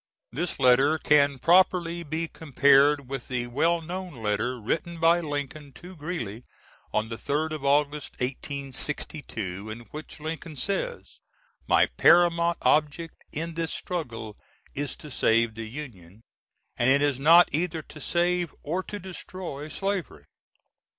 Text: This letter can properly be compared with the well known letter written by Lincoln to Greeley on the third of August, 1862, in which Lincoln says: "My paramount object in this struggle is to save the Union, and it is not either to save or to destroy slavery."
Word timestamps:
This 0.31 0.57
letter 0.59 0.97
can 0.97 1.37
properly 1.37 2.01
be 2.01 2.27
compared 2.27 3.07
with 3.07 3.27
the 3.27 3.45
well 3.45 3.81
known 3.83 4.15
letter 4.15 4.59
written 4.59 4.99
by 4.99 5.19
Lincoln 5.19 5.73
to 5.73 5.95
Greeley 5.95 6.43
on 6.91 7.09
the 7.09 7.19
third 7.19 7.53
of 7.53 7.63
August, 7.63 8.13
1862, 8.13 9.69
in 9.69 9.81
which 9.91 10.19
Lincoln 10.19 10.55
says: 10.55 11.19
"My 11.67 11.85
paramount 11.85 12.57
object 12.63 13.23
in 13.31 13.53
this 13.53 13.71
struggle 13.75 14.37
is 14.73 14.95
to 14.95 15.11
save 15.11 15.53
the 15.53 15.69
Union, 15.69 16.23
and 16.77 16.89
it 16.89 17.03
is 17.03 17.19
not 17.19 17.53
either 17.53 17.83
to 17.83 18.01
save 18.01 18.55
or 18.63 18.81
to 18.81 18.97
destroy 18.97 19.67
slavery." 19.67 20.25